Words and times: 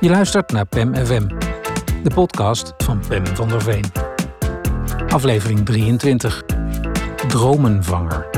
Je 0.00 0.08
luistert 0.08 0.52
naar 0.52 0.66
PEM 0.66 0.94
FM, 0.94 1.28
de 2.02 2.10
podcast 2.14 2.74
van 2.76 3.00
Pem 3.08 3.26
van 3.26 3.48
der 3.48 3.62
Veen. 3.62 3.84
Aflevering 5.08 5.66
23. 5.66 6.42
Dromenvanger. 7.28 8.30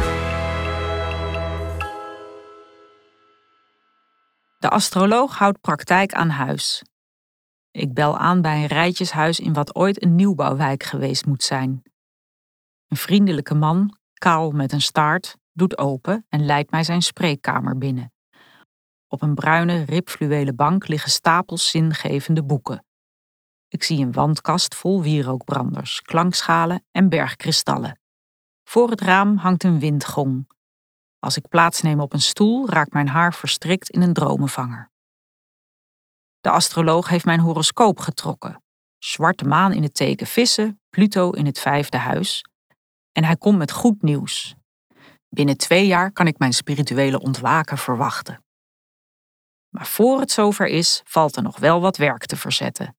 De 4.58 4.68
astroloog 4.68 5.38
houdt 5.38 5.60
praktijk 5.60 6.12
aan 6.12 6.28
huis. 6.28 6.82
Ik 7.70 7.94
bel 7.94 8.18
aan 8.18 8.42
bij 8.42 8.56
een 8.62 8.66
rijtjeshuis 8.66 9.40
in 9.40 9.52
wat 9.52 9.74
ooit 9.74 10.02
een 10.02 10.14
nieuwbouwwijk 10.14 10.82
geweest 10.82 11.26
moet 11.26 11.42
zijn. 11.42 11.82
Een 12.88 12.96
vriendelijke 12.96 13.54
man, 13.54 13.98
kaal 14.14 14.50
met 14.50 14.72
een 14.72 14.80
staart, 14.80 15.36
doet 15.52 15.78
open 15.78 16.26
en 16.28 16.44
leidt 16.44 16.70
mij 16.70 16.84
zijn 16.84 17.02
spreekkamer 17.02 17.78
binnen. 17.78 18.12
Op 19.12 19.22
een 19.22 19.34
bruine, 19.34 19.82
ribfluwelen 19.82 20.56
bank 20.56 20.88
liggen 20.88 21.10
stapels 21.10 21.70
zingevende 21.70 22.44
boeken. 22.44 22.84
Ik 23.68 23.82
zie 23.82 24.04
een 24.04 24.12
wandkast 24.12 24.74
vol 24.74 25.02
wierookbranders, 25.02 26.02
klankschalen 26.02 26.84
en 26.90 27.08
bergkristallen. 27.08 28.00
Voor 28.64 28.90
het 28.90 29.00
raam 29.00 29.36
hangt 29.36 29.64
een 29.64 29.78
windgong. 29.78 30.48
Als 31.18 31.36
ik 31.36 31.48
plaatsneem 31.48 32.00
op 32.00 32.12
een 32.12 32.20
stoel, 32.20 32.68
raakt 32.68 32.92
mijn 32.92 33.08
haar 33.08 33.34
verstrikt 33.34 33.90
in 33.90 34.02
een 34.02 34.12
dromenvanger. 34.12 34.90
De 36.40 36.50
astroloog 36.50 37.08
heeft 37.08 37.24
mijn 37.24 37.40
horoscoop 37.40 37.98
getrokken. 37.98 38.62
Zwarte 38.98 39.44
maan 39.44 39.72
in 39.72 39.82
het 39.82 39.94
teken 39.94 40.26
vissen, 40.26 40.80
Pluto 40.90 41.30
in 41.30 41.46
het 41.46 41.58
vijfde 41.58 41.96
huis. 41.96 42.44
En 43.12 43.24
hij 43.24 43.36
komt 43.36 43.58
met 43.58 43.72
goed 43.72 44.02
nieuws. 44.02 44.54
Binnen 45.28 45.56
twee 45.56 45.86
jaar 45.86 46.12
kan 46.12 46.26
ik 46.26 46.38
mijn 46.38 46.52
spirituele 46.52 47.20
ontwaken 47.20 47.78
verwachten. 47.78 48.44
Maar 49.72 49.86
voor 49.86 50.20
het 50.20 50.30
zover 50.30 50.66
is, 50.66 51.02
valt 51.04 51.36
er 51.36 51.42
nog 51.42 51.58
wel 51.58 51.80
wat 51.80 51.96
werk 51.96 52.26
te 52.26 52.36
verzetten. 52.36 52.96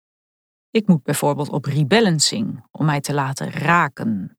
Ik 0.72 0.88
moet 0.88 1.04
bijvoorbeeld 1.04 1.50
op 1.50 1.66
rebalancing 1.66 2.66
om 2.72 2.86
mij 2.86 3.02
te 3.02 3.14
laten 3.14 3.52
raken. 3.52 4.38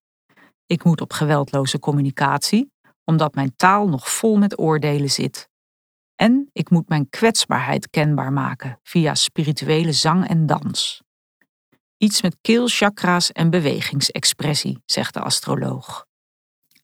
Ik 0.67 0.85
moet 0.85 1.01
op 1.01 1.13
geweldloze 1.13 1.79
communicatie, 1.79 2.73
omdat 3.05 3.35
mijn 3.35 3.57
taal 3.57 3.89
nog 3.89 4.11
vol 4.11 4.37
met 4.37 4.59
oordelen 4.59 5.11
zit. 5.11 5.49
En 6.15 6.49
ik 6.53 6.71
moet 6.71 6.89
mijn 6.89 7.09
kwetsbaarheid 7.09 7.91
kenbaar 7.91 8.33
maken 8.33 8.79
via 8.83 9.15
spirituele 9.15 9.93
zang 9.93 10.29
en 10.29 10.47
dans. 10.47 11.03
Iets 11.97 12.23
met 12.23 12.37
keelchakra's 12.41 13.33
en 13.33 13.51
bewegingsexpressie, 13.51 14.83
zegt 14.87 15.15
de 15.15 15.21
astroloog. 15.21 16.07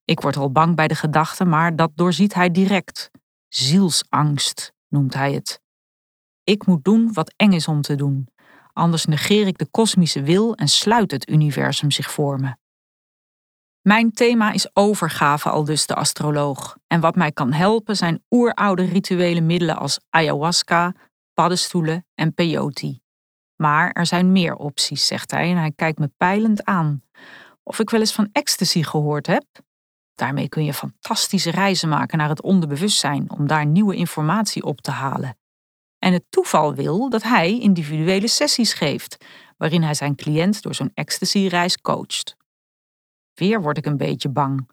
Ik 0.05 0.21
word 0.21 0.37
al 0.37 0.53
bang 0.53 0.77
bij 0.77 0.89
de 0.89 0.95
gedachte, 0.95 1.45
maar 1.45 1.77
dat 1.77 1.91
doorziet 1.95 2.35
hij 2.35 2.51
direct. 2.51 3.11
Zielsangst 3.49 4.73
noemt 4.91 5.15
hij 5.15 5.33
het. 5.33 5.63
Ik 6.45 6.67
moet 6.67 6.85
doen 6.85 7.13
wat 7.13 7.35
eng 7.37 7.53
is 7.53 7.69
om 7.69 7.81
te 7.81 7.95
doen, 7.95 8.29
anders 8.73 9.05
negeer 9.05 9.47
ik 9.47 9.59
de 9.59 9.67
kosmische 9.67 10.23
wil 10.23 10.55
en 10.55 10.69
sluit 10.69 11.11
het 11.11 11.29
universum 11.29 11.91
zich 11.91 12.11
voor 12.11 12.41
me. 12.41 12.55
Mijn 13.81 14.13
thema 14.13 14.53
is 14.53 14.77
overgave, 14.77 15.51
al 15.51 15.65
dus 15.65 15.87
de 15.87 15.95
astroloog. 15.95 16.77
En 16.87 17.01
wat 17.01 17.15
mij 17.15 17.33
kan 17.33 17.53
helpen 17.53 17.97
zijn 17.97 18.23
oeroude 18.31 18.85
rituele 18.85 19.41
middelen 19.41 19.77
als 19.77 20.01
ayahuasca, 20.11 20.95
paddenstoelen 21.35 22.07
en 22.15 22.35
peyote. 22.35 23.01
Maar 23.57 23.91
er 23.91 24.07
zijn 24.07 24.33
meer 24.33 24.55
opties, 24.55 25.07
zegt 25.07 25.31
hij 25.31 25.51
en 25.51 25.57
hij 25.57 25.73
kijkt 25.73 25.99
me 25.99 26.11
pijlend 26.17 26.65
aan. 26.65 27.03
Of 27.63 27.79
ik 27.79 27.91
wel 27.91 28.01
eens 28.01 28.15
van 28.15 28.29
ecstasy 28.33 28.83
gehoord 28.83 29.27
heb? 29.27 29.45
Daarmee 30.21 30.49
kun 30.49 30.65
je 30.65 30.75
fantastische 30.75 31.51
reizen 31.51 31.89
maken 31.89 32.19
naar 32.19 32.29
het 32.29 32.43
onderbewustzijn 32.43 33.31
om 33.31 33.47
daar 33.47 33.67
nieuwe 33.67 33.97
informatie 33.97 34.63
op 34.63 34.81
te 34.81 34.91
halen. 34.91 35.39
En 35.99 36.13
het 36.13 36.25
toeval 36.29 36.75
wil 36.75 37.11
dat 37.11 37.23
hij 37.23 37.59
individuele 37.59 38.29
sessies 38.29 38.73
geeft, 38.73 39.25
waarin 39.57 39.83
hij 39.83 39.95
zijn 39.95 40.15
cliënt 40.15 40.63
door 40.63 40.75
zo'n 40.75 40.91
ecstasy-reis 40.95 41.81
coacht. 41.81 42.37
Weer 43.35 43.63
word 43.63 43.77
ik 43.77 43.87
een 43.87 43.97
beetje 43.97 44.29
bang. 44.29 44.69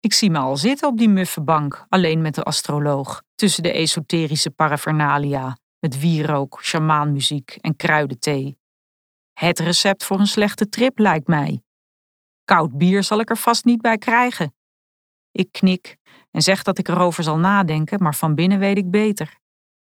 Ik 0.00 0.12
zie 0.12 0.30
me 0.30 0.38
al 0.38 0.56
zitten 0.56 0.88
op 0.88 0.98
die 0.98 1.08
muffe 1.08 1.40
bank, 1.40 1.86
alleen 1.88 2.22
met 2.22 2.34
de 2.34 2.42
astroloog, 2.42 3.22
tussen 3.34 3.62
de 3.62 3.72
esoterische 3.72 4.50
paraphernalia, 4.50 5.58
met 5.78 6.00
wierook, 6.00 6.58
shamaanmuziek 6.62 7.58
en 7.60 7.76
kruidenthee. 7.76 8.58
Het 9.32 9.58
recept 9.58 10.04
voor 10.04 10.18
een 10.18 10.26
slechte 10.26 10.68
trip 10.68 10.98
lijkt 10.98 11.26
mij. 11.26 11.62
Koud 12.44 12.78
bier 12.78 13.02
zal 13.02 13.20
ik 13.20 13.30
er 13.30 13.36
vast 13.36 13.64
niet 13.64 13.80
bij 13.80 13.98
krijgen. 13.98 14.52
Ik 15.32 15.52
knik 15.52 15.96
en 16.30 16.42
zeg 16.42 16.62
dat 16.62 16.78
ik 16.78 16.88
erover 16.88 17.22
zal 17.22 17.38
nadenken, 17.38 18.02
maar 18.02 18.14
van 18.14 18.34
binnen 18.34 18.58
weet 18.58 18.76
ik 18.76 18.90
beter. 18.90 19.38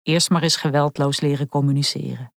Eerst 0.02 0.30
maar 0.30 0.42
eens 0.42 0.56
geweldloos 0.56 1.20
leren 1.20 1.48
communiceren. 1.48 2.35